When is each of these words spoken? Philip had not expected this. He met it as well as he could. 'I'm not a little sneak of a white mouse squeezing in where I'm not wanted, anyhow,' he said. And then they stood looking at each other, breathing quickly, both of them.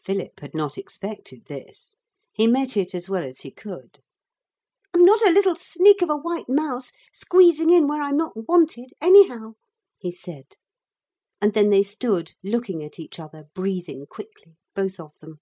Philip 0.00 0.38
had 0.38 0.54
not 0.54 0.78
expected 0.78 1.46
this. 1.46 1.96
He 2.30 2.46
met 2.46 2.76
it 2.76 2.94
as 2.94 3.08
well 3.08 3.24
as 3.24 3.40
he 3.40 3.50
could. 3.50 3.98
'I'm 4.94 5.04
not 5.04 5.20
a 5.22 5.32
little 5.32 5.56
sneak 5.56 6.02
of 6.02 6.08
a 6.08 6.16
white 6.16 6.48
mouse 6.48 6.92
squeezing 7.12 7.68
in 7.70 7.88
where 7.88 8.00
I'm 8.00 8.16
not 8.16 8.46
wanted, 8.48 8.92
anyhow,' 9.00 9.54
he 9.98 10.12
said. 10.12 10.54
And 11.40 11.52
then 11.52 11.68
they 11.70 11.82
stood 11.82 12.34
looking 12.44 12.84
at 12.84 13.00
each 13.00 13.18
other, 13.18 13.48
breathing 13.52 14.06
quickly, 14.06 14.54
both 14.76 15.00
of 15.00 15.18
them. 15.18 15.40